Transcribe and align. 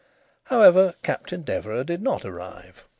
However, 0.45 0.95
Captain 1.03 1.43
Deverax 1.43 1.85
did 1.85 2.01
not 2.01 2.25
arrive. 2.25 2.87